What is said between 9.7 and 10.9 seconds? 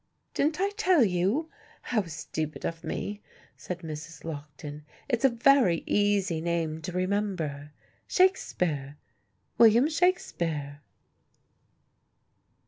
Shakespeare."